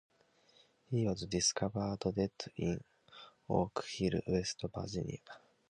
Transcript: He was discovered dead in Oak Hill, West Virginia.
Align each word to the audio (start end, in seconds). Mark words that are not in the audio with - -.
He 0.89 1.05
was 1.07 1.27
discovered 1.27 1.99
dead 2.15 2.31
in 2.57 2.83
Oak 3.49 3.85
Hill, 3.87 4.19
West 4.25 4.63
Virginia. 4.75 5.19